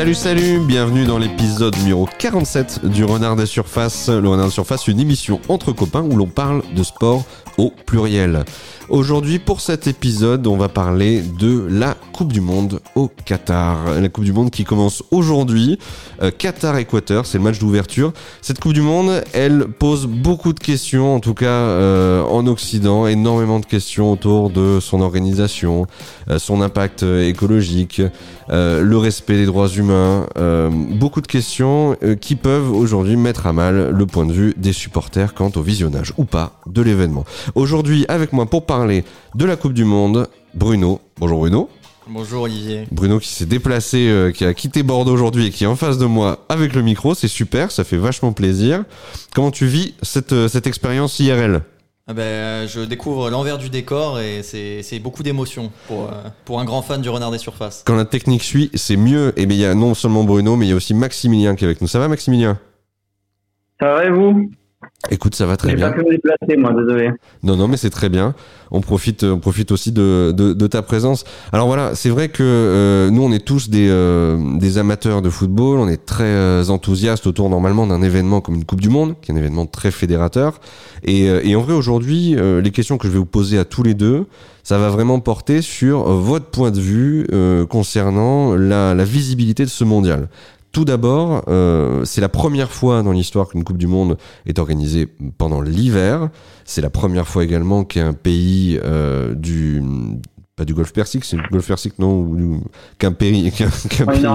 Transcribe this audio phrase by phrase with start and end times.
[0.00, 4.08] Salut, salut, bienvenue dans l'épisode numéro 47 du Renard des Surfaces.
[4.08, 7.26] Le Renard des Surfaces, une émission entre copains où l'on parle de sport
[7.58, 8.46] au pluriel.
[8.90, 14.00] Aujourd'hui, pour cet épisode, on va parler de la Coupe du Monde au Qatar.
[14.00, 15.78] La Coupe du Monde qui commence aujourd'hui.
[16.22, 18.12] Euh, Qatar-Équateur, c'est le match d'ouverture.
[18.42, 23.06] Cette Coupe du Monde, elle pose beaucoup de questions, en tout cas euh, en Occident,
[23.06, 25.86] énormément de questions autour de son organisation,
[26.28, 28.02] euh, son impact écologique,
[28.48, 30.26] le respect des droits humains.
[30.90, 35.34] beaucoup de questions qui peuvent aujourd'hui mettre à mal le point de vue des supporters
[35.34, 37.24] quant au visionnage ou pas de l'événement.
[37.54, 41.00] Aujourd'hui, avec moi pour parler de la Coupe du Monde, Bruno.
[41.18, 41.68] Bonjour Bruno.
[42.08, 42.86] Bonjour Olivier.
[42.90, 45.98] Bruno qui s'est déplacé, euh, qui a quitté Bordeaux aujourd'hui et qui est en face
[45.98, 48.84] de moi avec le micro, c'est super, ça fait vachement plaisir.
[49.34, 51.60] Comment tu vis cette, euh, cette expérience IRL
[52.08, 56.64] ah ben, Je découvre l'envers du décor et c'est beaucoup d'émotions pour, euh, pour un
[56.64, 57.82] grand fan du Renard des Surfaces.
[57.86, 59.32] Quand la technique suit, c'est mieux.
[59.38, 61.68] Et il y a non seulement Bruno, mais il y a aussi Maximilien qui est
[61.68, 61.86] avec nous.
[61.86, 62.58] Ça va Maximilien?
[63.78, 64.50] Ça va et vous?
[65.08, 65.90] Écoute, ça va très bien.
[65.90, 67.10] Pas pu me déplacer, moi, désolé.
[67.42, 68.34] Non, non, mais c'est très bien.
[68.70, 71.24] On profite, on profite aussi de, de, de ta présence.
[71.52, 75.30] Alors voilà, c'est vrai que euh, nous, on est tous des, euh, des amateurs de
[75.30, 75.78] football.
[75.78, 79.32] On est très euh, enthousiastes autour normalement d'un événement comme une Coupe du Monde, qui
[79.32, 80.60] est un événement très fédérateur.
[81.02, 83.94] Et, et en vrai, aujourd'hui, les questions que je vais vous poser à tous les
[83.94, 84.26] deux,
[84.62, 87.26] ça va vraiment porter sur votre point de vue
[87.70, 90.28] concernant la, la visibilité de ce mondial.
[90.72, 95.08] Tout d'abord, euh, c'est la première fois dans l'histoire qu'une Coupe du Monde est organisée
[95.36, 96.28] pendant l'hiver.
[96.64, 99.82] C'est la première fois également qu'un pays euh, du
[100.60, 102.36] pas du Golfe Persique, c'est le Golfe Persique non,
[102.98, 103.50] qu'un pays,
[103.88, 104.26] qu'un pays,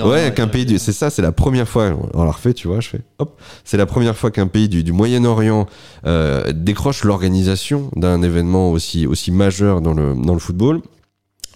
[0.00, 1.90] ouais, qu'un pays, c'est ça, c'est la première fois.
[2.14, 4.84] On l'a refait, tu vois, je fais, hop, c'est la première fois qu'un pays du,
[4.84, 5.66] du Moyen-Orient
[6.06, 10.82] euh, décroche l'organisation d'un événement aussi aussi majeur dans le dans le football.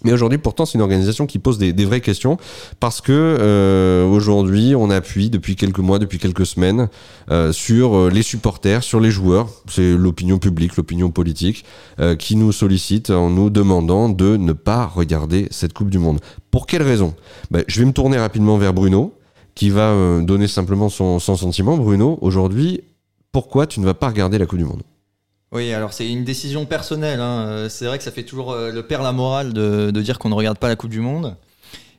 [0.04, 2.38] Mais aujourd'hui, pourtant, c'est une organisation qui pose des, vraies questions
[2.78, 6.88] parce que euh, aujourd'hui, on appuie depuis quelques mois, depuis quelques semaines,
[7.30, 9.48] euh, sur euh, les supporters, sur les joueurs.
[9.68, 11.64] C'est l'opinion publique, l'opinion politique
[12.18, 16.18] qui nous sollicite en nous demandant de ne pas regarder cette Coupe du Monde.
[16.50, 17.14] Pour quelle raison?
[17.50, 19.14] Ben, Je vais me tourner rapidement vers Bruno,
[19.54, 21.76] qui va donner simplement son, son sentiment.
[21.76, 22.80] Bruno, aujourd'hui,
[23.32, 24.82] pourquoi tu ne vas pas regarder la Coupe du Monde?
[25.52, 27.20] Oui, alors c'est une décision personnelle.
[27.20, 27.46] Hein.
[27.48, 30.28] Euh, c'est vrai que ça fait toujours euh, le père la morale de, dire qu'on
[30.28, 31.36] ne regarde pas la Coupe du Monde.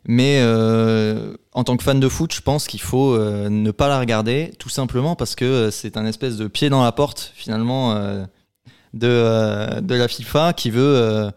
[0.06, 4.00] Mais euh, en tant que fan de foot, je pense qu'il faut ne pas la
[4.00, 7.94] regarder, tout simplement parce que c'est un espèce de pied dans la porte, finalement,
[8.96, 11.30] de, de la FIFA qui veut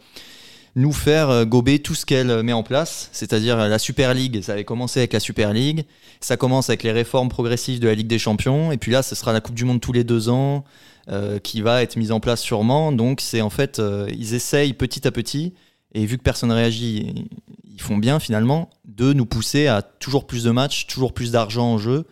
[0.76, 4.40] nous faire gober tout ce qu'elle met en place, c'est-à-dire la Super League.
[4.40, 5.84] Ça avait commencé avec la Super League,
[6.20, 9.14] ça commence avec les réformes progressives de la Ligue des Champions, et puis là, ce
[9.14, 10.64] sera la Coupe du Monde tous les deux ans.
[11.10, 12.90] Euh, qui va être mise en place sûrement.
[12.90, 15.52] Donc c'est en fait, euh, ils essayent petit à petit,
[15.92, 17.28] et vu que personne ne réagit,
[17.70, 21.74] ils font bien finalement, de nous pousser à toujours plus de matchs, toujours plus d'argent
[21.74, 22.06] en jeu.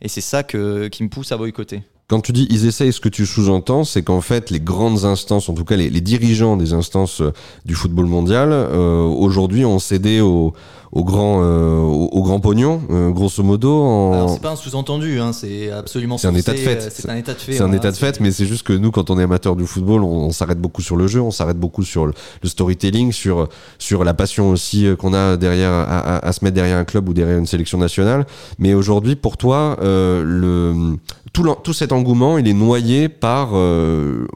[0.00, 1.82] Et c'est ça que, qui me pousse à boycotter.
[2.06, 5.48] Quand tu dis ils essayent, ce que tu sous-entends, c'est qu'en fait, les grandes instances,
[5.48, 7.32] en tout cas les, dirigeants des instances euh,
[7.64, 10.54] du football mondial, aujourd'hui ont cédé au,
[10.96, 13.82] au grand, euh, au, au, grand pognon, euh, grosso modo.
[13.82, 14.12] En...
[14.14, 16.16] Alors c'est pas un sous-entendu, hein, c'est absolument.
[16.16, 16.76] C'est un état de fait.
[16.76, 17.52] Euh, c'est un état de fait.
[17.52, 19.66] C'est un état de fait, mais c'est juste que nous, quand on est amateur du
[19.66, 23.12] football, on, on s'arrête beaucoup sur le jeu, on s'arrête beaucoup sur le, le, storytelling,
[23.12, 23.48] sur
[23.78, 27.08] sur la passion aussi qu'on a derrière à, à, à, se mettre derrière un club
[27.08, 28.26] ou derrière une sélection nationale.
[28.58, 30.96] Mais aujourd'hui, pour toi, le
[31.36, 34.26] tout, tout cet engouement, il est noyé par, euh,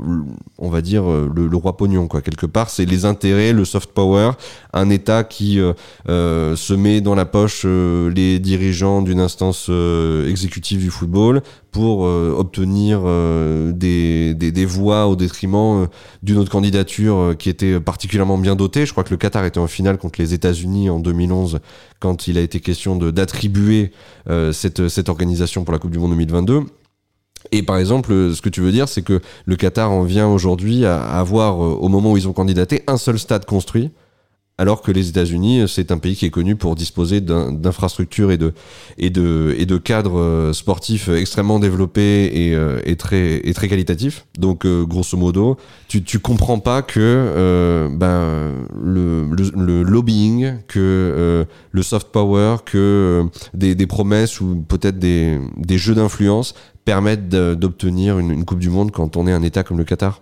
[0.60, 2.20] on va dire, le, le, roi pognon, quoi.
[2.20, 4.32] Quelque part, c'est les intérêts, le soft power,
[4.72, 5.72] un État qui euh,
[6.08, 11.42] euh, se met dans la poche euh, les dirigeants d'une instance euh, exécutive du football
[11.72, 13.02] pour euh, obtenir
[13.72, 15.86] des, des, des, voix au détriment
[16.22, 18.86] d'une autre candidature qui était particulièrement bien dotée.
[18.86, 21.60] Je crois que le Qatar était en finale contre les États-Unis en 2011
[22.00, 23.92] quand il a été question d'attribuer
[24.52, 26.64] cette, cette organisation pour la Coupe du Monde 2022.
[27.52, 30.84] Et par exemple, ce que tu veux dire, c'est que le Qatar en vient aujourd'hui
[30.84, 33.90] à avoir, au moment où ils ont candidaté, un seul stade construit
[34.60, 38.52] alors que les États-Unis, c'est un pays qui est connu pour disposer d'infrastructures et de,
[38.98, 43.68] et, de, et de cadres euh, sportifs extrêmement développés et, euh, et, très, et très
[43.68, 44.26] qualitatifs.
[44.38, 45.56] Donc, euh, grosso modo,
[45.88, 49.24] tu, tu comprends pas que euh, ben, le,
[49.56, 55.78] le, lobbying, que euh, le soft power, que des, des promesses ou peut-être des, des
[55.78, 56.52] jeux d'influence
[56.84, 60.20] permettent d'obtenir une, une Coupe du Monde quand on est un État comme le Qatar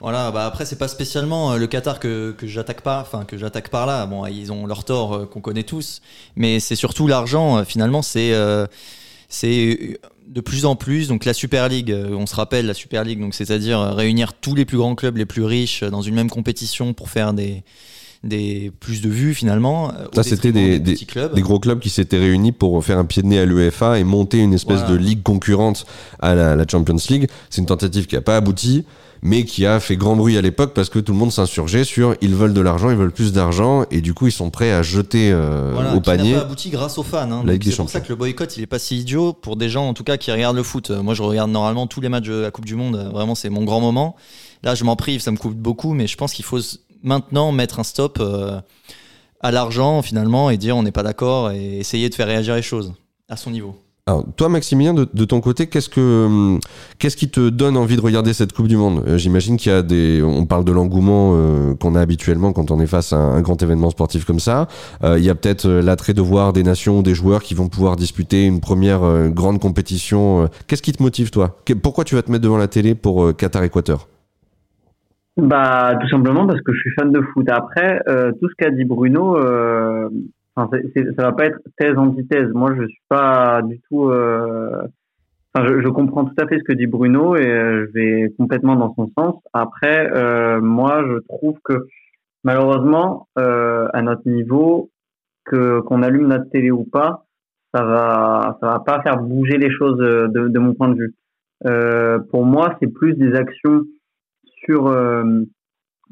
[0.00, 3.36] voilà, bah après c'est pas spécialement euh, le Qatar que, que j'attaque pas, enfin que
[3.36, 4.06] j'attaque par là.
[4.06, 6.02] Bon, ils ont leur tort euh, qu'on connaît tous,
[6.36, 7.58] mais c'est surtout l'argent.
[7.58, 8.32] Euh, finalement, c'est
[9.28, 11.08] c'est de plus en plus.
[11.08, 14.64] Donc la Super League, on se rappelle la Super League, donc c'est-à-dire réunir tous les
[14.64, 17.64] plus grands clubs les plus riches dans une même compétition pour faire des
[18.24, 19.90] des plus de vues finalement.
[19.90, 21.34] euh, Ça, c'était des- petits clubs.
[21.34, 24.04] Des gros clubs qui s'étaient réunis pour faire un pied de nez à l'UEFA et
[24.04, 24.92] monter une espèce Voilà.
[24.94, 25.86] de ligue concurrente
[26.18, 27.28] à la, la Champions League.
[27.50, 28.84] C'est une tentative qui n'a pas abouti,
[29.22, 32.14] mais qui a fait grand bruit à l'époque parce que tout le monde s'insurgeait sur
[32.20, 34.82] ils veulent de l'argent, ils veulent plus d'argent, et du coup ils sont prêts à
[34.82, 36.34] jeter euh, Voilà, au qui n'a panier.
[36.34, 37.30] pas abouti grâce aux fans.
[37.30, 37.44] hein.
[37.62, 39.94] C'est pour ça que le boycott, il est pas si idiot pour des gens en
[39.94, 40.90] tout cas qui regardent le foot.
[40.90, 42.96] Euh, Moi, je regarde normalement tous les matchs de la Coupe du Monde.
[42.96, 44.14] Euh, Vraiment, c'est mon grand moment.
[44.64, 46.58] Là, je m'en prive, ça me coûte beaucoup, mais je pense qu'il faut
[47.02, 48.60] maintenant mettre un stop euh,
[49.40, 52.62] à l'argent finalement et dire on n'est pas d'accord et essayer de faire réagir les
[52.62, 52.94] choses
[53.28, 53.76] à son niveau.
[54.06, 56.60] Alors, toi, Maximilien, de, ton côté, qu'est-ce que hum,
[56.98, 59.04] qu'est-ce qui te donne envie de regarder cette Coupe du Monde?
[59.06, 62.70] Euh, J'imagine qu'il y a des, on parle de l'engouement euh, qu'on a habituellement quand
[62.70, 64.66] on est face à un, grand événement sportif comme ça.
[65.04, 68.46] Il y a peut-être l'attrait de voir des nations des joueurs qui vont pouvoir disputer
[68.46, 70.48] une première grande compétition.
[70.66, 71.56] Qu'est-ce qui te motive, toi?
[71.82, 74.08] Pourquoi tu vas te mettre devant la télé pour Qatar-Équateur?
[75.38, 77.48] Bah, tout simplement parce que je suis fan de foot.
[77.48, 80.08] Après, euh, tout ce qu'a dit Bruno, euh,
[80.56, 80.66] ça
[81.18, 82.50] va pas être thèse antithèse.
[82.52, 84.08] Moi, je suis pas du tout.
[84.10, 84.82] euh,
[85.54, 88.34] Enfin, je, je comprends tout à fait ce que dit Bruno et euh, je vais
[88.38, 89.36] complètement dans son sens.
[89.54, 91.86] Après, euh, moi, je trouve que
[92.44, 94.90] malheureusement, euh, à notre niveau,
[95.46, 97.24] que qu'on allume notre télé ou pas,
[97.74, 101.14] ça va, ça va pas faire bouger les choses de, de mon point de vue.
[102.30, 103.84] Pour moi, c'est plus des actions
[104.64, 105.42] sur euh,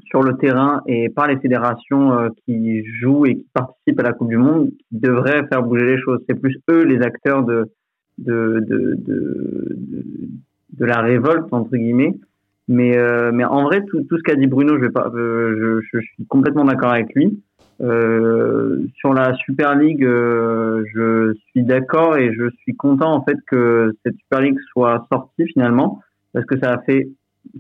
[0.07, 4.13] sur le terrain et par les fédérations euh, qui jouent et qui participent à la
[4.13, 6.21] Coupe du Monde qui devraient faire bouger les choses.
[6.29, 7.71] C'est plus eux les acteurs de
[8.19, 9.79] de de de,
[10.79, 12.15] de, la révolte entre guillemets.
[12.69, 16.93] Mais euh, mais en vrai tout, tout ce qu'a dit Bruno, je suis complètement d'accord
[16.93, 17.41] avec lui.
[17.79, 24.17] Sur la Super League, je suis d'accord et je suis content en fait que cette
[24.17, 26.01] Super League soit sortie finalement
[26.33, 27.09] parce que ça a fait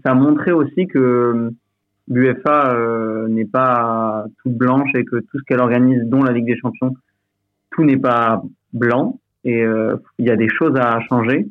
[0.05, 1.51] ça a montré aussi que
[2.09, 6.47] l'UEFA euh, n'est pas toute blanche et que tout ce qu'elle organise, dont la Ligue
[6.47, 6.95] des Champions,
[7.73, 9.19] tout n'est pas blanc.
[9.45, 11.47] Et euh, il y a des choses à changer,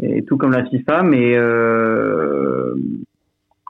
[0.00, 2.74] et tout comme la FIFA, mais euh,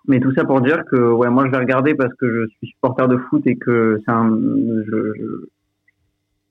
[0.07, 2.69] mais tout ça pour dire que ouais, moi je vais regarder parce que je suis
[2.69, 4.31] supporter de foot et que c'est un,
[4.87, 5.47] je, je-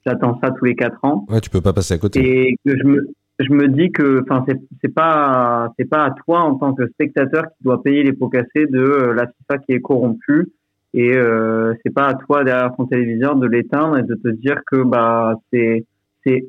[0.06, 1.26] j'attends ça tous les quatre ans.
[1.30, 2.20] Ouais, tu peux pas passer à côté.
[2.50, 3.08] et que je me
[3.40, 6.88] je me dis que enfin c'est c'est pas c'est pas à toi en tant que
[6.88, 10.48] spectateur qui doit payer les pots cassés de euh, la FIFA qui est corrompue.
[10.94, 14.62] Et euh, c'est pas à toi derrière ton téléviseur de l'éteindre et de te dire
[14.66, 15.86] que bah c'est
[16.26, 16.48] c'est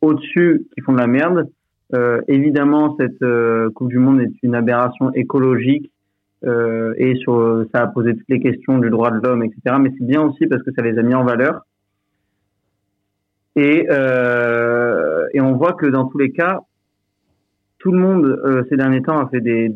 [0.00, 1.50] au-dessus qui font de la merde.
[1.94, 5.92] Euh, évidemment cette euh, Coupe du Monde est une aberration écologique
[6.44, 9.92] euh, et sur ça a posé toutes les questions du droit de l'homme etc mais
[9.96, 11.62] c'est bien aussi parce que ça les a mis en valeur.
[13.56, 14.85] Et, euh,
[15.36, 16.60] et on voit que dans tous les cas,
[17.78, 19.68] tout le monde euh, ces derniers temps a fait des,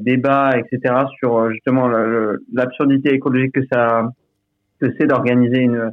[0.00, 1.86] débats, etc., sur euh, justement
[2.52, 4.10] l'absurdité écologique que ça
[4.80, 5.92] que c'est d'organiser une,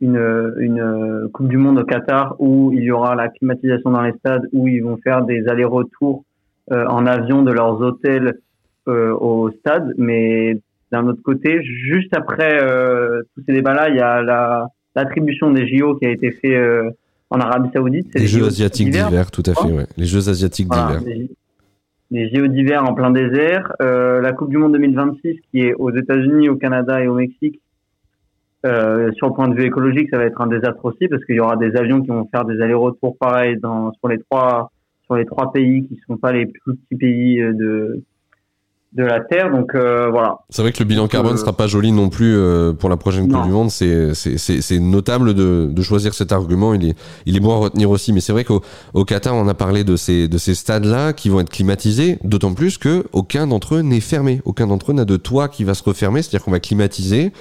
[0.00, 4.48] une, Coupe du Monde au Qatar où il y aura la climatisation dans les stades,
[4.52, 6.24] où ils vont faire des allers-retours
[6.70, 8.38] euh, en avion de leurs hôtels
[8.86, 9.92] au stade.
[9.98, 10.60] Mais
[10.92, 12.58] d'un autre côté, juste après
[13.34, 16.56] tous ces débats-là, il y a la l'attribution des JO qui a été fait
[17.32, 18.08] en Arabie Saoudite.
[18.12, 19.30] c'est Les Jeux asiatiques d'hiver.
[19.30, 19.86] tout à fait, ouais.
[19.96, 21.14] Les Jeux asiatiques Voilà, d'hiver.
[21.16, 21.30] les,
[22.10, 25.90] les JO d'hiver en plein désert, euh, la Coupe du Monde 2026 qui est aux
[25.90, 27.60] États-Unis, au Canada et au Mexique.
[28.64, 31.34] Euh, sur le point de vue écologique, ça va être un désastre aussi parce qu'il
[31.34, 34.70] y aura des avions qui vont faire des allers-retours pareils dans sur les trois
[35.06, 38.02] sur les trois pays qui sont pas les plus petits pays euh, de
[38.94, 39.50] de la Terre.
[39.50, 40.38] Donc euh, voilà.
[40.50, 42.88] C'est vrai que le bilan Donc, carbone euh, sera pas joli non plus euh, pour
[42.90, 43.70] la prochaine Coupe du Monde.
[43.70, 46.74] C'est c'est- c'est- c'est notable de, de choisir cet argument.
[46.74, 46.94] Il est,
[47.26, 48.12] il est bon à retenir aussi.
[48.12, 48.60] Mais c'est vrai qu'au
[48.94, 52.52] au Qatar, on a parlé de ces, de ces stades-là qui vont être climatisés, d'autant
[52.54, 54.42] plus que aucun d'entre eux n'est fermé.
[54.44, 56.20] Aucun d'entre eux n'a de toit qui va se refermer.
[56.22, 57.32] C'est-à-dire qu'on va climatiser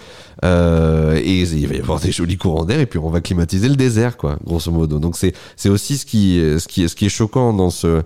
[0.44, 3.70] euh, et il va y avoir des jolis courants d'air et puis on va climatiser
[3.70, 5.00] le désert, quoi, grosso modo.
[5.00, 8.02] Donc c'est c'est aussi ce qui, ce qui, ce qui est choquant dans ce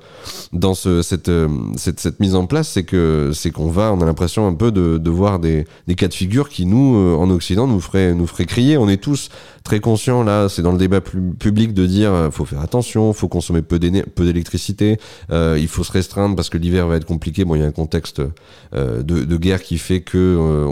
[0.52, 1.48] dans ce, cette, euh,
[1.78, 4.72] cette, cette mise en place, c'est que c'est qu'on va, on a l'impression un peu
[4.72, 7.82] de, de voir des, des cas de figure qui nous, euh, en Occident, nous
[8.16, 8.78] nous ferait crier.
[8.78, 9.30] On est tous
[9.66, 13.28] très conscients là, c'est dans le débat public de dire, euh, faut faire attention, faut
[13.28, 14.98] consommer peu d'électricité,
[15.32, 17.44] euh, il faut se restreindre parce que l'hiver va être compliqué.
[17.46, 18.22] Bon, il y a un contexte
[18.76, 20.66] euh, de, guerre qui fait que euh,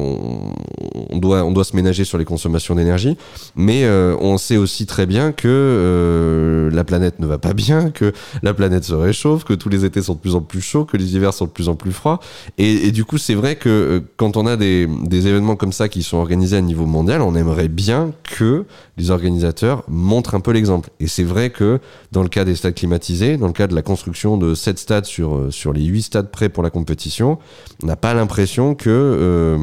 [1.10, 3.18] on, doit on doit se ménager sur les consommations d'énergie,
[3.56, 3.90] mais
[4.22, 8.84] on sait aussi très bien que la planète ne va pas bien, que la planète
[8.84, 11.34] se réchauffe, que tous les étés sont de plus en plus chauds, que les hivers
[11.34, 12.20] sont de plus en plus froids.
[12.60, 16.18] Et, du coup, c'est vrai que quand on a des événements comme ça qui sont
[16.18, 18.66] organisés à niveau mondial, on aimerait bien que
[18.98, 20.90] les organisateurs montrent un peu l'exemple.
[21.00, 21.80] Et c'est vrai que
[22.12, 25.06] dans le cas des stades climatisés, dans le cas de la construction de 7 stades
[25.06, 27.40] sur, euh, les 8 stades prêts pour la compétition,
[27.82, 28.90] on n'a pas l'impression que...
[28.90, 29.58] euh,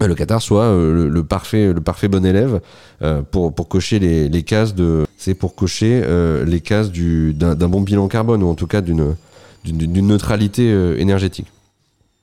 [0.00, 2.60] le Qatar soit le, parfait le parfait bon élève
[3.30, 6.04] pour pour cocher les, cases de c'est pour cocher
[6.46, 9.16] les cases du d'un bon bilan carbone ou en tout cas d'une
[9.64, 11.46] neutralité énergétique.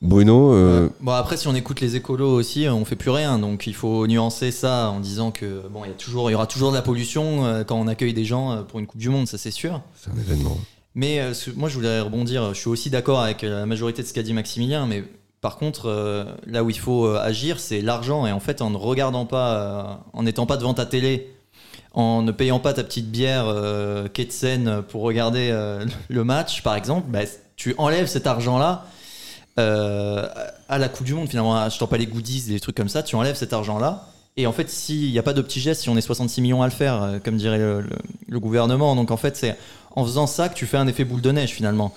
[0.04, 0.54] Bruno.
[0.54, 3.74] Euh, bon après si on écoute les écolos aussi, on fait plus rien, donc il
[3.74, 6.72] faut nuancer ça en disant que bon il y a toujours, il y aura toujours
[6.72, 9.28] de la pollution euh, quand on accueille des gens euh, pour une Coupe du Monde,
[9.28, 9.82] ça c'est sûr.
[9.96, 10.58] C'est un événement.
[10.94, 11.22] Mais
[11.56, 14.34] moi je voulais rebondir, je suis aussi d'accord avec la majorité de ce qu'a dit
[14.34, 15.06] Maximilien, mais
[15.42, 19.26] par contre là où il faut agir c'est l'argent et en fait en ne regardant
[19.26, 21.32] pas, en n'étant pas devant ta télé
[21.94, 25.52] en ne payant pas ta petite bière euh, Ketsen pour regarder
[26.10, 27.22] le match, par exemple, bah,
[27.56, 28.86] tu enlèves cet argent-là
[29.60, 30.28] euh,
[30.68, 33.16] à la Coupe du Monde, finalement, achetant pas les goodies, des trucs comme ça, tu
[33.16, 34.10] enlèves cet argent-là.
[34.36, 36.64] Et en fait, s'il n'y a pas de petits gestes, si on est 66 millions
[36.64, 39.56] à le faire, euh, comme dirait le, gouvernement, donc en fait, c'est
[39.96, 41.94] en faisant ça que tu fais un effet boule de neige finalement.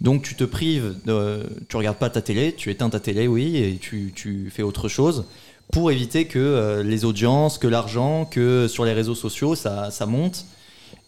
[0.00, 3.56] Donc tu te prives, de, tu regardes pas ta télé, tu éteins ta télé, oui,
[3.56, 5.26] et tu, fais autre chose
[5.72, 10.46] pour éviter que euh, les audiences, que l'argent, que sur les réseaux sociaux, ça, monte.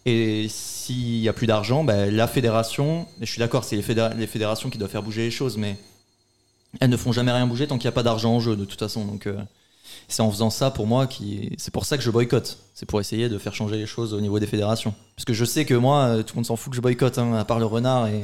[0.05, 3.85] Et s'il n'y a plus d'argent, ben, la fédération, je suis d'accord, c'est les,
[4.17, 5.77] les, fédérations qui doivent faire bouger les choses, mais
[6.81, 8.65] elles ne font jamais rien bouger tant qu'il n'y a pas d'argent en jeu de
[8.65, 9.05] toute façon.
[9.05, 9.39] Donc euh,
[10.09, 12.59] c'est en faisant ça pour moi qui c'est pour ça que je boycotte.
[12.75, 14.95] C'est pour essayer de faire changer les choses au niveau des fédérations.
[15.17, 17.19] Parce que je sais que moi, euh, tout le monde s'en fout que je boycotte,
[17.19, 18.23] hein, à part le renard et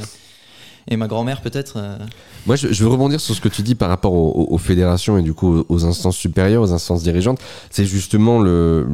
[0.90, 1.74] et ma grand-mère peut-être.
[1.76, 1.98] Euh.
[2.46, 5.34] Moi, je, veux rebondir sur ce que tu dis par rapport aux, fédérations et du
[5.34, 7.38] coup aux instances supérieures, aux instances dirigeantes.
[7.70, 8.86] C'est justement le,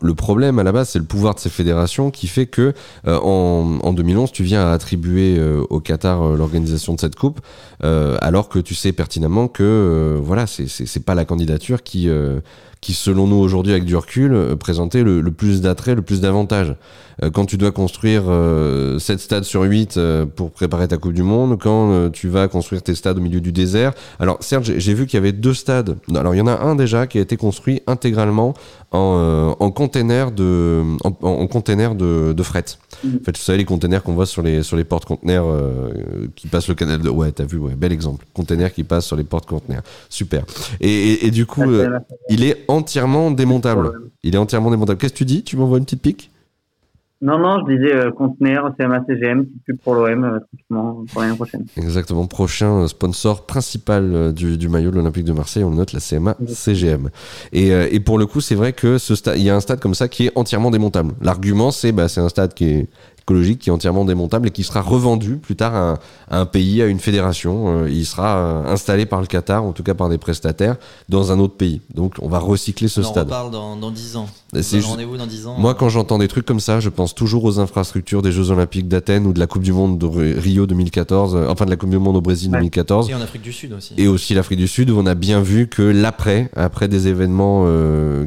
[0.00, 2.72] le, problème à la base, c'est le pouvoir de ces fédérations qui fait que
[3.06, 7.40] euh, en, en, 2011, tu viens à attribuer euh, au Qatar l'organisation de cette coupe,
[7.82, 12.08] alors que tu sais pertinemment que voilà, c'est pas la candidature qui
[12.80, 16.74] qui, selon nous aujourd'hui avec du recul, présentait le, plus d'attrait, le plus d'avantages.
[17.22, 19.98] Euh, quand tu dois construire 7 euh, stades sur 8
[20.34, 23.52] pour préparer ta Coupe du Monde, quand tu vas construire tes stades au milieu du
[23.52, 23.92] désert.
[24.18, 25.96] Alors certes, j'ai vu qu'il y avait deux stades.
[26.14, 28.54] Alors il y en a un déjà qui a été construit intégralement
[28.92, 32.64] en, en container de en, container de, de fret.
[33.02, 33.08] Mm.
[33.08, 35.46] En fait, vous savez les containers qu'on voit sur les sur les portes conteneurs
[36.34, 38.26] qui passent le canal de ouais, t'as vu ouais, bel exemple.
[38.34, 39.82] Container qui passe sur les portes conteneurs.
[40.08, 40.44] Super.
[40.80, 41.64] Et, et, du coup,
[42.28, 43.92] il est entièrement démontable.
[44.22, 44.98] Il est entièrement démontable.
[44.98, 45.42] Qu'est-ce que tu dis?
[45.42, 46.30] Tu m'envoies une petite pique?
[47.22, 51.36] Non, non, je disais euh, conteneur, CMA CGM, petite pub pour l'OM, euh, pour l'année
[51.36, 51.64] prochaine.
[51.76, 55.76] Exactement, prochain euh, sponsor principal euh, du, du maillot de l'Olympique de Marseille, on le
[55.76, 57.10] note la CMA CGM.
[57.52, 59.80] Et, et pour le coup, c'est vrai que ce stade, il y a un stade
[59.80, 61.14] comme ça qui est entièrement démontable.
[61.22, 62.88] L'argument, c'est bah, c'est un stade qui est
[63.24, 65.98] écologique qui est entièrement démontable et qui sera revendu plus tard à
[66.30, 67.84] un, pays, à une fédération.
[67.84, 70.76] Euh, il sera euh, installé par le Qatar, en tout cas par des prestataires,
[71.08, 71.80] dans un autre pays.
[71.94, 73.26] Donc on va recycler ce on stade.
[73.26, 74.28] On parle dans, dans 10 ans.
[74.84, 75.56] Rendez-vous dans 10 ans.
[75.58, 78.88] Moi, quand j'entends des trucs comme ça, je pense toujours aux infrastructures des Jeux Olympiques
[78.88, 81.90] d'Athènes ou de la Coupe du Monde de Rio 2014, euh, enfin de la Coupe
[81.90, 83.10] du Monde au Brésil 2014.
[83.10, 83.94] Et en Afrique du Sud aussi.
[83.96, 87.66] Et aussi l'Afrique du Sud, où on a bien vu que l'après, après des événements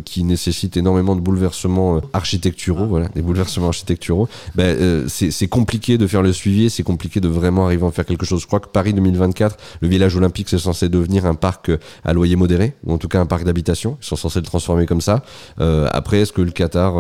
[0.04, 2.88] qui nécessitent énormément de bouleversements architecturaux, ah.
[2.90, 7.28] voilà, des bouleversements architecturaux, ben, euh, c'est compliqué de faire le suivi, c'est compliqué de
[7.28, 8.42] vraiment arriver à faire quelque chose.
[8.42, 12.14] Je crois que Paris 2024, le village olympique, c'est censé devenir un parc euh, à
[12.14, 13.98] loyer modéré, ou en tout cas un parc d'habitation.
[14.02, 15.24] Ils sont censés le transformer comme ça.
[15.60, 15.88] Euh,
[16.22, 16.94] est-ce que le Qatar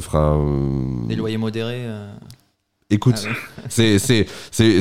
[0.00, 0.38] fera
[1.08, 1.86] des loyers modérés
[2.88, 4.28] Écoute, ah c'est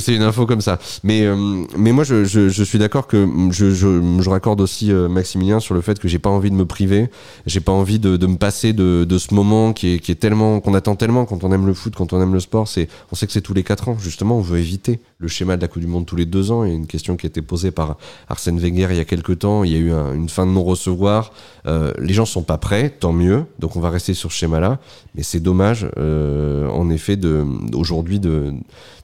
[0.09, 0.77] une info comme ça.
[1.03, 4.91] Mais euh, mais moi je, je, je suis d'accord que je, je je raccorde aussi
[4.91, 7.09] euh, Maximilien sur le fait que j'ai pas envie de me priver,
[7.47, 10.15] j'ai pas envie de, de me passer de, de ce moment qui est qui est
[10.21, 12.89] tellement qu'on attend tellement quand on aime le foot, quand on aime le sport, c'est
[13.11, 13.97] on sait que c'est tous les quatre ans.
[13.97, 16.63] Justement, on veut éviter le schéma de la Coupe du monde tous les deux ans,
[16.63, 17.97] il y a une question qui a été posée par
[18.29, 21.31] Arsène Wenger il y a quelques temps, il y a eu une fin de non-recevoir,
[21.65, 24.77] euh, les gens sont pas prêts, tant mieux, donc on va rester sur ce schéma-là,
[25.15, 27.43] mais c'est dommage en effet de
[27.73, 28.53] aujourd'hui de,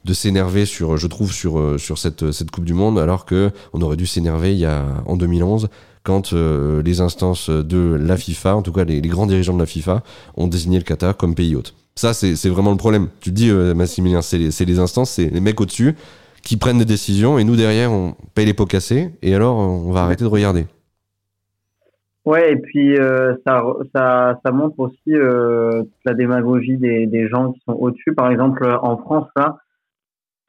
[0.06, 3.52] de s'énerver sur, je trouve, sur, euh, sur cette, cette Coupe du Monde, alors que
[3.74, 5.70] on aurait dû s'énerver il y a, en 2011
[6.04, 9.66] quand euh, les instances de la FIFA, en tout cas les, grands dirigeants de la
[9.66, 10.04] FIFA,
[10.36, 11.76] ont désigné le Qatar comme pays hôte.
[11.96, 13.10] Ça, c'est vraiment le problème.
[13.20, 15.96] Tu te dis, euh, Massimilien, c'est les, les, instances, c'est les mecs au-dessus
[16.42, 19.92] qui prennent des décisions et nous derrière, on paye les pots cassés et alors on
[19.92, 20.66] va arrêter de regarder.
[22.26, 23.64] Ouais, et puis euh, ça,
[23.96, 28.14] ça, ça montre aussi euh, la démagogie des, des gens qui sont au-dessus.
[28.14, 29.58] Par exemple, en France, là,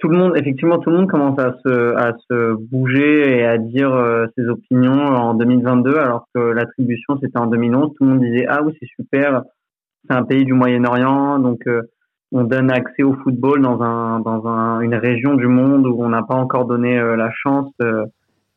[0.03, 3.57] tout le monde, effectivement, tout le monde commence à se, à se bouger et à
[3.57, 7.95] dire euh, ses opinions en 2022, alors que l'attribution c'était en 2011.
[7.97, 9.45] Tout le monde disait ah oui c'est super,
[10.05, 11.83] c'est un pays du Moyen-Orient, donc euh,
[12.33, 16.09] on donne accès au football dans un dans un, une région du monde où on
[16.09, 17.73] n'a pas encore donné euh, la chance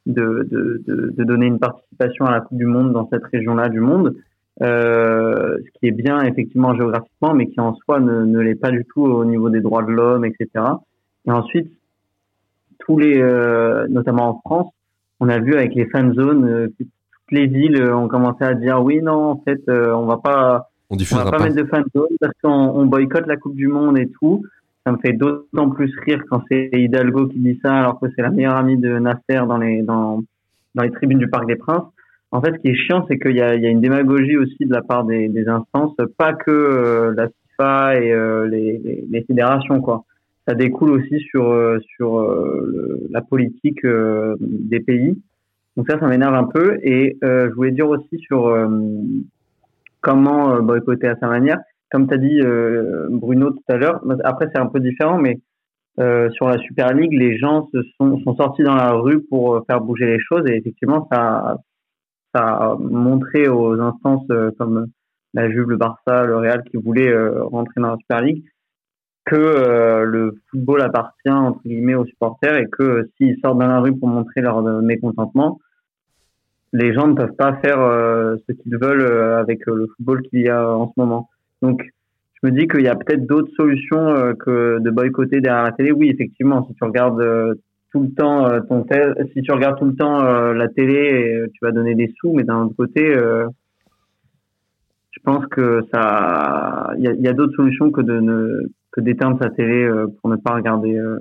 [0.06, 3.70] de, de, de, de, donner une participation à la Coupe du Monde dans cette région-là
[3.70, 4.16] du monde.
[4.62, 8.72] Euh, ce qui est bien effectivement géographiquement, mais qui en soi ne, ne l'est pas
[8.72, 10.48] du tout au niveau des droits de l'homme, etc.
[11.28, 11.70] Et ensuite,
[12.80, 14.72] tous les, euh, notamment en France,
[15.20, 16.68] on a vu avec les fan zones, euh,
[17.32, 21.16] les villes ont commencé à dire oui, non, en fait, on va pas, on, on
[21.16, 24.10] va pas, mettre de fan zone parce qu'on on boycotte la Coupe du Monde et
[24.22, 24.44] tout.
[24.86, 28.22] Ça me fait d'autant plus rire quand c'est Hidalgo qui dit ça alors que c'est
[28.22, 30.24] la meilleure amie de Nasser dans les, dans,
[30.76, 31.92] dans les tribunes du Parc des Princes.
[32.32, 34.38] En fait, ce qui est chiant, c'est qu'il y a, il y a une démagogie
[34.38, 39.24] aussi de la part des, des instances, pas que la FIFA et les, les, les
[39.24, 40.04] fédérations, quoi
[40.48, 45.20] ça découle aussi sur euh, sur euh, la politique euh, des pays.
[45.76, 46.78] Donc ça, ça m'énerve un peu.
[46.84, 48.56] Et je voulais dire aussi sur
[50.00, 51.60] comment boycotter à sa manière.
[51.92, 52.42] Comme tu as dit,
[53.10, 55.40] Bruno, tout à l'heure, après c'est un peu différent, mais
[55.98, 60.08] sur la Super League, les gens se sont, sortis dans la rue pour faire bouger
[60.08, 60.44] les choses.
[60.50, 61.58] Et effectivement, ça,
[62.34, 64.28] a montré aux instances
[64.58, 64.88] comme
[65.34, 68.44] la Juve, le Barça, le Real qui voulaient rentrer dans la Super League
[69.26, 73.68] que euh, le football appartient entre guillemets aux supporters et que euh, s'ils sortent dans
[73.68, 75.60] la rue pour montrer leur euh, mécontentement,
[76.74, 80.76] les gens ne peuvent pas faire ce qu'ils veulent avec le football qu'il y a
[80.76, 81.30] en ce moment.
[81.62, 81.82] Donc,
[82.42, 85.92] je me dis qu'il y a peut-être d'autres solutions que de boycotter derrière la télé.
[85.92, 87.24] Oui, effectivement, si tu regardes
[87.92, 90.22] tout le temps ton tel, si tu regardes tout le temps
[90.54, 93.16] la télé, tu vas donner des sous, mais d'un autre côté,
[95.16, 99.50] je pense que ça, il y a, d'autres solutions que de ne que d'éteindre sa
[99.50, 101.18] télé euh, pour ne pas regarder, euh,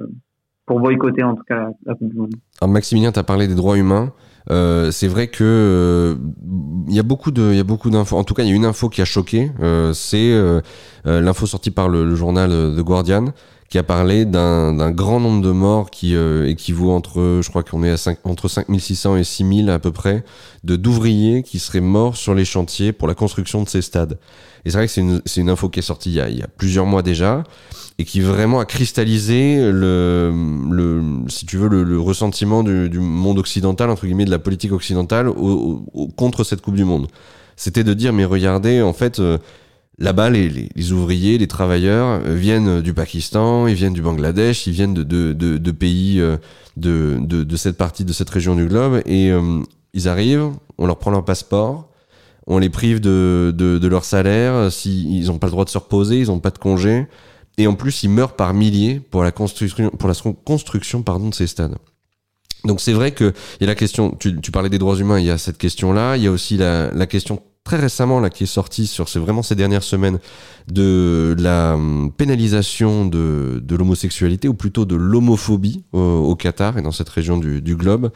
[0.66, 2.34] pour boycotter en tout cas la, Coupe du Monde.
[2.60, 4.12] Alors Maximilien, tu as parlé des droits humains.
[4.50, 6.18] Euh, c'est vrai que
[6.88, 8.16] il y a beaucoup de, il y a beaucoup d'infos.
[8.16, 9.50] En tout cas, il y a une info qui a choqué.
[9.92, 10.34] c'est
[11.04, 13.32] l'info sortie par le, journal The Guardian
[13.74, 17.90] qui a parlé d'un grand nombre de morts qui équivaut entre, je crois qu'on est
[17.90, 20.22] à 5, entre 5600 et 6000 à peu près,
[20.62, 24.16] de d'ouvriers qui seraient morts sur les chantiers pour la construction de ces stades.
[24.64, 26.38] Et c'est vrai que c'est une, une, info qui est sortie il y, a, il
[26.38, 27.42] y, a, plusieurs mois déjà
[27.98, 30.32] et qui vraiment a cristallisé le,
[30.70, 34.38] le si tu veux, le, le ressentiment du, du, monde occidental, entre guillemets, de la
[34.38, 37.08] politique occidentale au, au, contre cette Coupe du Monde.
[37.56, 39.38] C'était de dire, mais regardez, en fait, euh,
[39.98, 44.66] là-bas, les, les, les, ouvriers, les travailleurs euh, viennent du Pakistan, ils viennent du Bangladesh,
[44.66, 46.37] ils viennent de, de, de, de pays euh,
[46.76, 49.30] de, de, cette partie, de cette région du globe, et
[49.92, 51.88] ils arrivent, on leur prend leur passeport,
[52.48, 56.18] on les prive de, de, leur salaire, s'ils n'ont pas le droit de se reposer,
[56.18, 57.07] ils n'ont pas de congé,
[57.59, 61.35] et en plus ils meurent par milliers pour la construction, pour la construction pardon, de
[61.35, 61.76] ces stades.
[62.64, 65.20] Donc c'est vrai que il y a la question, tu, tu parlais des droits humains,
[65.20, 68.29] il y a cette question-là, il y a aussi la, la question très récemment là
[68.29, 70.18] qui est sorti sur c'est vraiment ces dernières semaines
[70.70, 77.09] de la hum, pénalisation de, l'homosexualité ou plutôt de l'homophobie au, Qatar et dans cette
[77.09, 78.11] région du, globe.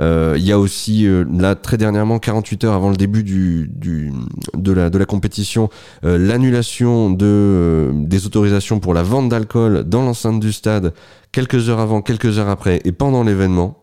[0.00, 4.72] Euh, il y a aussi euh, là très dernièrement 48 heures avant le début de
[4.72, 5.70] la de la compétition
[6.04, 10.92] euh, l'annulation de euh, des autorisations pour la vente d'alcool dans l'enceinte du stade
[11.32, 13.82] quelques heures avant, quelques heures après et pendant l'événement.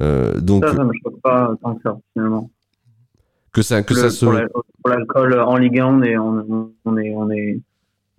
[0.00, 0.84] donc ça,
[1.22, 1.54] pas
[2.12, 2.48] finalement
[3.52, 4.24] que ça, que ça se.
[4.24, 6.38] Pour l'alcool en Ligue 1, on est, on,
[6.98, 7.60] est, on est,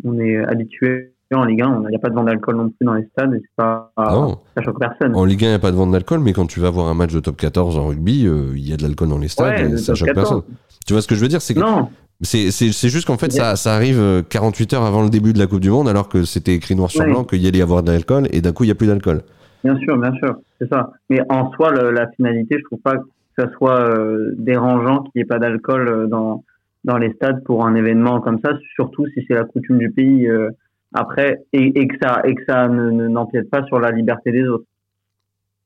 [0.03, 1.09] on est habitué.
[1.33, 3.33] En Ligue 1, il n'y a pas de vente d'alcool non plus dans les stades.
[3.33, 4.37] Et pas, non.
[4.55, 5.15] Ça choque personne.
[5.15, 6.87] En Ligue 1, il n'y a pas de vente d'alcool, mais quand tu vas voir
[6.87, 9.29] un match de top 14 en rugby, euh, il y a de l'alcool dans les
[9.29, 10.43] stades et ça choque personne.
[10.85, 11.41] Tu vois ce que je veux dire?
[11.41, 11.89] C'est non.
[12.21, 15.39] C'est, c'est, juste qu'en fait, ça, ça arrive 48 euh, heures avant le début de
[15.39, 17.61] la Coupe du Monde, alors que c'était écrit noir sur blanc qu'il y allait y
[17.61, 19.23] avoir de l'alcool, et d'un coup, il n'y a plus d'alcool.
[19.63, 20.91] Bien sûr, bien sûr, c'est ça.
[21.09, 22.95] Mais en soi, la finalité, je trouve pas
[23.37, 26.43] ça soit euh, dérangeant qu'il n'y ait pas d'alcool euh, dans
[26.83, 30.27] dans les stades pour un événement comme ça, surtout si c'est la coutume du pays
[30.27, 30.49] euh,
[30.93, 34.45] après et, et, que ça et que ça ne n'empiète pas sur la liberté des
[34.45, 34.65] autres.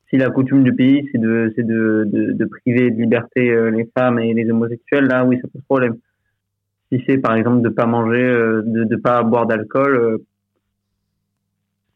[0.10, 4.20] Si la coutume du pays c'est de de, de, de, priver de liberté les femmes
[4.20, 5.96] et les homosexuels, là oui ça pose problème.
[6.92, 8.24] Si c'est par exemple de pas manger,
[8.64, 10.20] de ne pas boire d'alcool,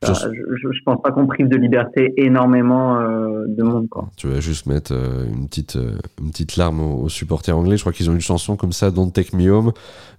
[0.04, 3.88] je, je, pense pas qu'on prive de liberté énormément euh, de monde.
[3.88, 4.10] Quoi.
[4.18, 7.78] Tu vas juste mettre euh, une, petite, euh, une petite larme aux, supporters anglais.
[7.78, 9.72] Je crois qu'ils ont une chanson comme ça, Don't Take Me Home.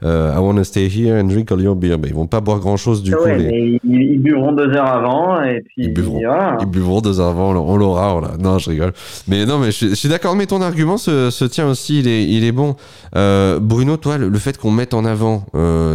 [0.04, 1.96] I wanna stay here and drink all your beer.
[1.98, 3.26] Mais ils vont pas boire grand chose du coup.
[3.26, 6.20] ils, ils, buvront deux heures avant et puis ils buvront,
[6.60, 7.50] ils buvront deux heures avant.
[7.52, 8.20] On l'aura.
[8.38, 8.92] Non, je rigole.
[9.28, 10.36] Mais non, mais je, suis d'accord.
[10.36, 12.00] Mais ton argument se, se, tient aussi.
[12.00, 12.76] Il est, il est bon.
[13.14, 15.44] Bruno, toi, le, fait qu'on mette en avant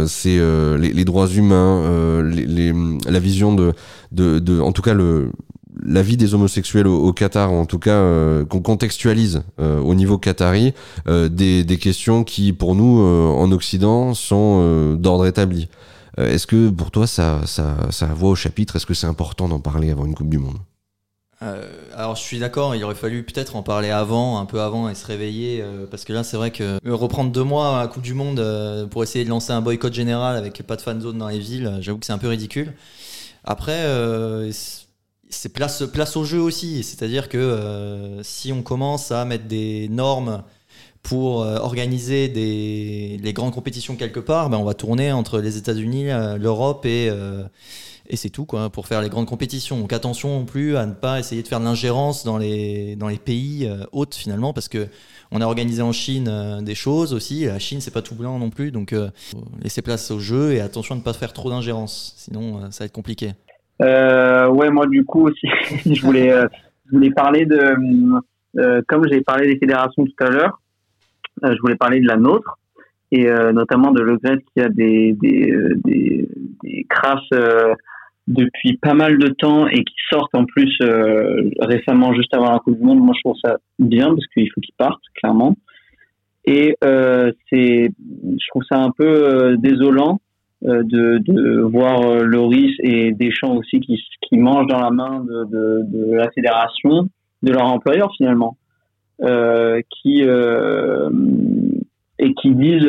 [0.06, 0.38] c'est
[0.78, 2.72] les, les, droits humains, les, les,
[3.08, 3.72] la vision de
[4.12, 4.94] en tout cas
[5.84, 10.18] la vie des homosexuels au, Qatar, en tout cas euh, qu'on contextualise euh, au niveau
[10.18, 10.74] qatari,
[11.08, 15.68] euh, des, questions qui, pour nous, en Occident, sont d'ordre établi.
[16.16, 17.76] Est-ce que pour toi, ça, ça,
[18.20, 20.58] au chapitre Est-ce que c'est important d'en parler avant une Coupe du Monde?
[21.96, 24.96] Alors je suis d'accord, il aurait fallu peut-être en parler avant, un peu avant et
[24.96, 28.14] se réveiller, parce que là c'est vrai que reprendre deux mois à la Coupe du
[28.14, 31.38] Monde pour essayer de lancer un boycott général avec pas de fan zone dans les
[31.38, 32.72] villes, j'avoue que c'est un peu ridicule.
[33.44, 34.50] Après, euh,
[35.30, 36.82] c'est place, au jeu aussi.
[36.82, 40.42] C'est-à-dire que euh, si on commence à mettre des normes
[41.02, 46.06] pour organiser des, les grandes compétitions quelque part, ben, on va tourner entre les États-Unis,
[46.38, 47.10] l'Europe et,
[48.08, 49.78] et c'est tout quoi, pour faire les grandes compétitions.
[49.78, 53.08] Donc attention non plus à ne pas essayer de faire de l'ingérence dans les, dans
[53.08, 54.88] les pays hôtes finalement, parce que
[55.30, 57.44] on a organisé en Chine euh, des choses aussi.
[57.44, 59.08] La Chine, c'est pas tout blanc non plus, donc euh,
[59.62, 62.84] laissez place au jeu et attention à ne pas faire trop d'ingérence, sinon euh, ça
[62.84, 63.32] va être compliqué.
[63.80, 65.48] ouais, moi du coup aussi,
[65.86, 66.30] je voulais,
[66.86, 70.60] je voulais parler de, comme j'ai parlé des fédérations tout à l'heure,
[71.42, 72.58] je voulais parler de la nôtre
[73.10, 76.28] et notamment de Le qui a des des, des,
[76.62, 77.30] des crasses
[78.28, 82.58] depuis pas mal de temps et qui sortent en plus euh, récemment juste avant la
[82.58, 85.56] Coupe du Monde, moi je trouve ça bien parce qu'il faut qu'ils partent clairement.
[86.44, 90.20] Et euh, c'est, je trouve ça un peu euh, désolant
[90.64, 95.44] euh, de, de voir Loris et Deschamps aussi qui, qui mangent dans la main de,
[95.44, 97.08] de, de la fédération,
[97.42, 98.56] de leur employeur finalement,
[99.90, 100.22] qui
[102.20, 102.88] et qui disent,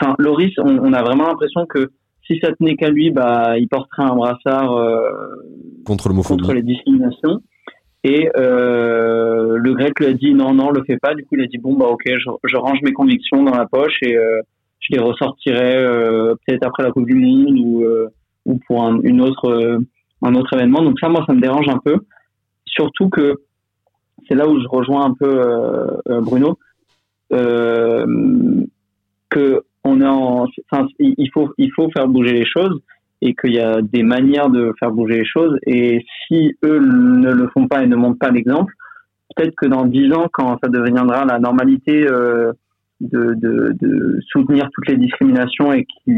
[0.00, 1.90] enfin Loris, on, on a vraiment l'impression que
[2.26, 5.10] si ça tenait qu'à lui, bah, il porterait un brassard euh,
[5.84, 7.40] contre contre les discriminations.
[8.04, 11.14] Et euh, le grec lui a dit non, non, le fais pas.
[11.14, 13.96] Du coup, il a dit bon bah ok, je, range mes convictions dans la poche
[14.02, 14.40] et euh,
[14.80, 17.84] je les ressortirai euh, peut-être après la Coupe du Monde ou
[18.44, 19.80] ou pour un, une autre
[20.22, 20.82] un autre événement.
[20.82, 21.96] Donc ça, moi, ça me dérange un peu.
[22.66, 23.36] Surtout que
[24.28, 25.40] c'est là où je rejoins un peu
[26.20, 26.58] Bruno
[29.30, 30.46] que on est en,
[30.98, 32.80] il faut, il faut faire bouger les choses
[33.22, 35.58] et qu'il y a des manières de faire bouger les choses.
[35.66, 38.72] Et si eux ne le font pas et ne montrent pas l'exemple,
[39.34, 42.52] peut-être que dans dix ans, quand ça deviendra la normalité euh,
[43.00, 46.12] de, de, de, soutenir toutes les discriminations et qui,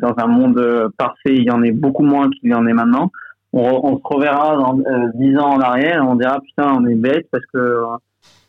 [0.00, 3.10] dans un monde parfait, il y en ait beaucoup moins qu'il y en est maintenant,
[3.52, 6.86] on, on se reverra dans euh, dix ans en arrière et on dira putain, on
[6.86, 7.82] est bête parce que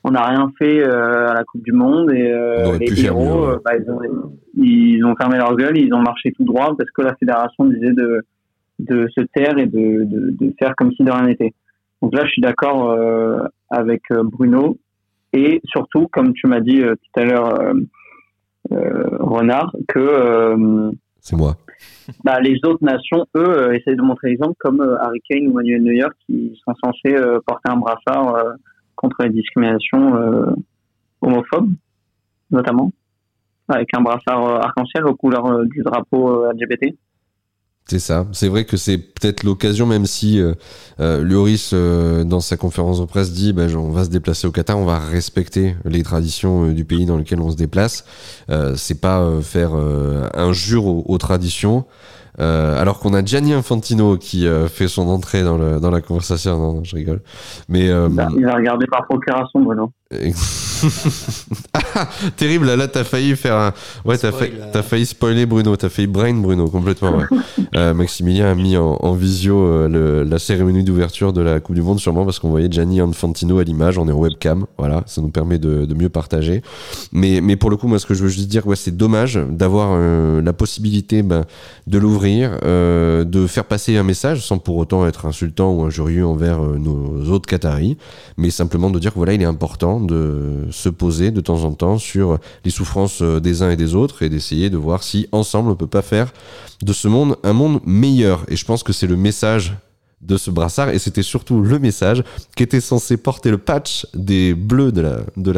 [0.04, 3.60] on n'a rien fait euh, à la Coupe du Monde et euh, les héros, euh,
[3.64, 4.00] bah, ils, ont,
[4.56, 7.94] ils, ont, fermé leur gueule, ils ont marché tout droit parce que la fédération disait
[7.94, 8.22] de,
[8.80, 11.54] de se taire et de, de, de faire comme si de rien n'était.
[12.02, 12.98] Donc là, je suis d'accord
[13.70, 14.78] avec Bruno
[15.32, 17.74] et surtout, comme tu m'as dit tout à l'heure,
[18.70, 21.56] Renard, que c'est moi.
[22.26, 26.10] Bah, les autres nations, eux, essayent de montrer l'exemple, comme Harry Kane ou Manuel Neuer,
[26.26, 28.58] qui sont censés porter un brassard
[28.96, 30.56] contre les discriminations euh,
[31.22, 31.72] homophobes,
[32.52, 32.92] notamment,
[33.68, 36.96] avec un brassard euh, arc-en-ciel aux couleurs euh, du drapeau LGBT.
[37.86, 38.26] C'est ça.
[38.32, 43.52] C'est vrai que c'est peut-être l'occasion, même si euh, dans sa conférence de presse, dit
[43.52, 47.18] bah, on va se déplacer au Qatar, on va respecter les traditions du pays dans
[47.18, 48.06] lequel on se déplace.
[48.76, 49.74] C'est pas faire
[50.34, 51.86] injure aux traditions.
[52.40, 56.02] Euh, alors qu'on a Gianni Infantino qui euh, fait son entrée dans, le, dans la
[56.02, 56.58] conversation.
[56.58, 57.22] Non, non, je rigole.
[57.70, 59.92] Mais, euh, il a regardé par procuration, Bruno.
[62.38, 63.74] Terrible, là, t'as failli faire un.
[64.06, 67.18] Ouais, t'as, failli, failli spoiler Bruno, t'as failli brain Bruno complètement.
[67.18, 67.26] Ouais.
[67.76, 71.76] euh, Maximilien a mis en, en visio euh, le, la cérémonie d'ouverture de la Coupe
[71.76, 75.04] du Monde, sûrement parce qu'on voyait Gianni Infantino à l'image, on est en webcam, voilà,
[75.06, 76.62] ça nous permet de, de, mieux partager.
[77.12, 79.40] Mais, mais pour le coup, moi, ce que je veux juste dire, ouais, c'est dommage
[79.50, 81.46] d'avoir euh, la possibilité ben,
[81.88, 86.26] de l'ouvrir, euh, de faire passer un message sans pour autant être insultant ou injurieux
[86.26, 87.98] envers nos autres Qataris,
[88.38, 91.74] mais simplement de dire que voilà, il est important de se poser de temps en
[91.74, 95.28] temps sur les souffrances euh, des uns et des autres et d'essayer de voir si
[95.32, 96.32] ensemble on peut pas faire
[96.82, 98.46] de ce monde un monde meilleur.
[98.48, 99.74] Et je pense que c'est le message
[100.26, 100.90] de ce brassard.
[100.90, 102.24] Et c'était surtout le message
[102.56, 105.52] qui était censé porter le patch des bleus de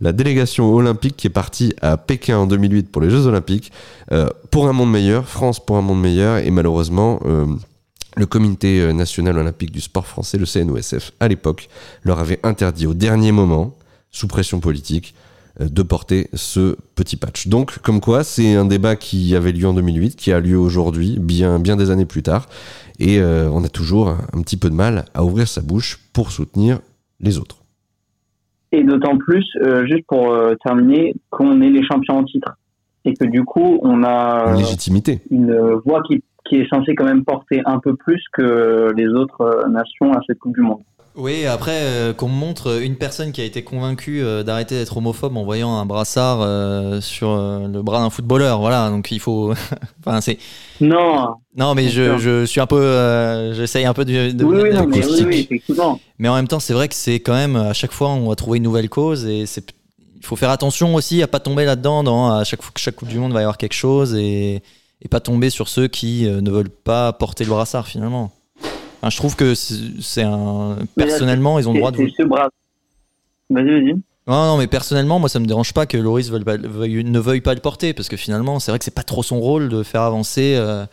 [0.00, 3.72] la, délégation olympique qui est partie à Pékin en 2008 pour les Jeux olympiques.
[4.12, 6.38] Euh, pour un monde meilleur, France pour un monde meilleur.
[6.38, 7.46] Et malheureusement euh,
[8.16, 11.68] le comité national olympique du sport français, le CNOSF, à l'époque,
[12.02, 13.74] leur avait interdit au dernier moment
[14.10, 15.27] sous pression politique, euh,
[15.58, 17.48] de porter ce petit patch.
[17.48, 21.16] Donc, comme quoi, c'est un débat qui avait lieu en 2008, qui a lieu aujourd'hui,
[21.18, 22.46] bien, bien des années plus tard,
[22.98, 26.30] et euh, on a toujours un, petit peu de mal à ouvrir sa bouche pour
[26.30, 26.80] soutenir
[27.20, 27.56] les autres.
[28.70, 32.56] Et d'autant plus, euh, juste pour terminer, qu'on est les champions en titre.
[33.04, 35.20] Et que du coup, on a légitimité.
[35.30, 39.66] une voix qui, qui est censée quand même porter un peu plus que les autres
[39.68, 40.82] nations à cette Coupe du Monde.
[41.18, 45.36] Oui, après euh, qu'on montre une personne qui a été convaincue euh, d'arrêter d'être homophobe
[45.36, 48.88] en voyant un brassard euh, sur le bras d'un footballeur, voilà.
[48.88, 49.52] Donc il faut,
[50.06, 50.38] enfin c'est.
[50.80, 51.34] Non.
[51.56, 54.30] Non, mais je, je, suis un peu, j'essaye un peu de.
[54.30, 55.98] de oui, oui, non, mais, oui, oui, effectivement.
[56.20, 58.36] Mais en même temps, c'est vrai que c'est quand même à chaque fois on va
[58.36, 59.74] trouver une nouvelle cause et c'est.
[60.20, 62.04] Il faut faire attention aussi à pas tomber là-dedans.
[62.04, 64.62] Dans à chaque fois chaque Coupe du Monde va y avoir quelque chose et
[65.00, 68.32] et pas tomber sur ceux qui ne veulent pas porter le brassard finalement
[69.04, 70.76] je trouve que c'est un.
[70.96, 72.06] Personnellement, ils ont le droit de.
[72.08, 72.48] Ce bras...
[73.50, 73.94] Vas-y, vas-y.
[74.28, 77.60] Non, non, mais personnellement, moi, ça me dérange pas que Loris ne veuille pas le
[77.60, 80.54] porter, parce que finalement, c'est vrai que c'est pas trop son rôle de faire avancer
[80.56, 80.84] euh,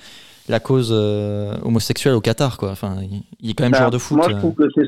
[0.48, 2.72] la cause euh, homosexuelle au Qatar, quoi.
[2.72, 2.96] Enfin,
[3.42, 4.18] il, est quand même bah, joueur de foot.
[4.18, 4.86] Moi, je trouve que c'est,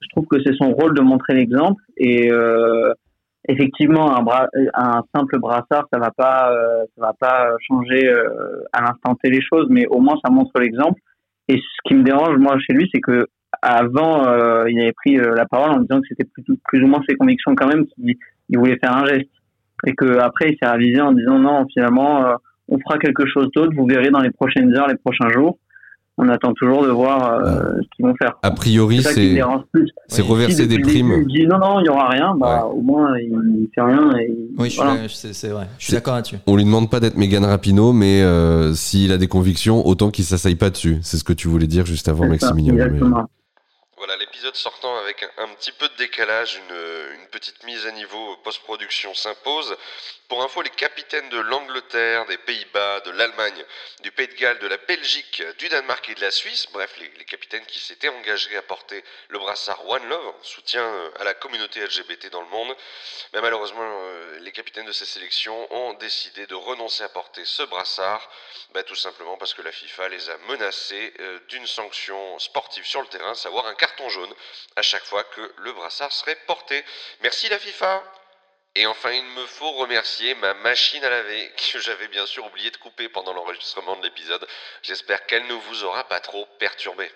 [0.00, 2.92] je trouve que c'est son rôle de montrer l'exemple, et euh,
[3.48, 4.22] effectivement, un,
[4.74, 6.52] un simple brassard, ça va pas,
[6.96, 8.12] ça va pas changer
[8.74, 11.00] à l'instant T les choses, mais au moins, ça montre l'exemple.
[11.48, 13.26] Et ce qui me dérange, moi, chez lui, c'est que
[13.62, 16.86] avant, euh, il avait pris euh, la parole en disant que c'était plus, plus ou
[16.86, 19.30] moins ses convictions quand même qu'il voulait faire un geste.
[19.86, 22.34] Et que après, il s'est avisé en disant non, finalement, euh,
[22.68, 23.72] on fera quelque chose d'autre.
[23.76, 25.58] Vous verrez dans les prochaines heures, les prochains jours
[26.18, 28.32] on attend toujours de voir ce qu'ils vont faire.
[28.42, 29.40] A priori, c'est
[30.08, 31.24] c'est reverser des primes.
[31.28, 32.34] il dit non, non, il n'y aura rien.
[32.36, 34.10] Bah, Au moins, il ne fait rien.
[34.18, 34.70] Et oui,
[35.08, 35.68] c'est vrai.
[35.78, 36.36] Je suis d'accord là-dessus.
[36.46, 38.22] On lui demande pas d'être Megan Rapino, mais
[38.74, 40.98] s'il a des convictions, autant qu'il s'assaille pas dessus.
[41.02, 42.74] C'est ce que tu voulais dire juste avant, Maximilien.
[43.98, 49.14] Voilà, l'épisode sortant avec un, petit peu de décalage, une, petite mise à niveau post-production
[49.14, 49.74] s'impose.
[50.28, 53.64] Pour info, les capitaines de l'Angleterre, des Pays-Bas, de l'Allemagne,
[54.02, 57.24] du Pays de Galles, de la Belgique, du Danemark et de la Suisse, bref, les,
[57.24, 61.34] capitaines qui s'étaient engagés à porter le brassard One Love en soutien euh, à la
[61.34, 62.74] communauté LGBT dans le monde,
[63.32, 67.62] mais malheureusement, euh, les capitaines de ces sélections ont décidé de renoncer à porter ce
[67.64, 68.28] brassard,
[68.72, 73.00] bah, tout simplement parce que la FIFA les a menacés euh, d'une sanction sportive sur
[73.00, 74.25] le terrain, savoir un carton jaune
[74.76, 76.84] à chaque fois que le brassard serait porté.
[77.20, 78.02] Merci la FIFA.
[78.74, 82.70] Et enfin, il me faut remercier ma machine à laver, que j'avais bien sûr oublié
[82.70, 84.46] de couper pendant l'enregistrement de l'épisode.
[84.82, 87.10] J'espère qu'elle ne vous aura pas trop perturbé.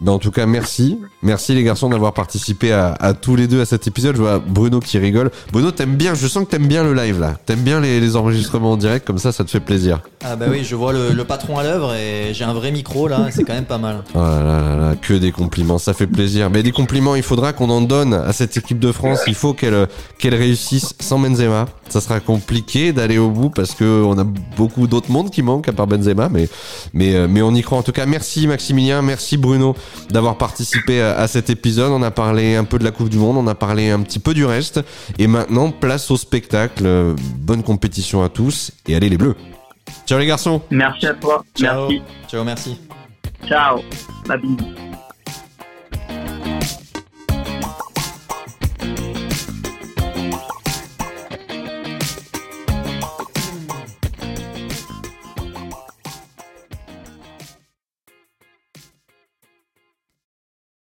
[0.00, 1.00] Ben en tout cas, merci.
[1.22, 4.14] Merci les garçons d'avoir participé à, tous les deux à cet épisode.
[4.14, 5.30] Je vois Bruno qui rigole.
[5.52, 7.34] Bruno, t'aimes bien, je sens que t'aimes bien le live là.
[7.46, 10.00] T'aimes bien les, enregistrements en direct, comme ça, ça te fait plaisir.
[10.24, 13.28] Ah bah oui, je vois le, patron à l'œuvre et j'ai un vrai micro là,
[13.30, 14.02] c'est quand même pas mal.
[14.14, 16.48] Oh là là là, que des compliments, ça fait plaisir.
[16.48, 19.20] Mais des compliments, il faudra qu'on en donne à cette équipe de France.
[19.26, 21.66] Il faut qu'elle qu'elle réussisse sans Benzema.
[21.92, 25.68] Ça sera compliqué d'aller au bout parce que on a beaucoup d'autres mondes qui manquent
[25.68, 26.48] à part Benzema, mais
[26.92, 28.06] mais euh, mais on y croit en tout cas.
[28.06, 29.76] Merci Maximilien, merci Bruno
[30.10, 31.92] d'avoir participé à, cet épisode.
[31.92, 34.18] On a parlé un peu de la Coupe du Monde, on a parlé un petit
[34.18, 34.80] peu du reste.
[35.18, 37.14] Et maintenant, place au spectacle.
[37.38, 39.34] Bonne compétition à tous et allez les Bleus.
[40.06, 40.62] Ciao les garçons.
[40.70, 41.44] Merci à toi.
[41.54, 41.88] Ciao.
[41.88, 42.02] Merci.
[42.28, 42.78] Ciao, merci.
[43.46, 43.80] Ciao.
[44.28, 44.87] La bise.